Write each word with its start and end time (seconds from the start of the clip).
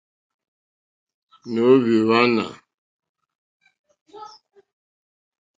Nǒhwì 1.53 1.95
hwánà. 2.07 2.45